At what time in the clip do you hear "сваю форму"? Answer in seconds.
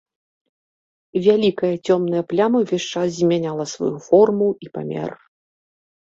3.73-4.49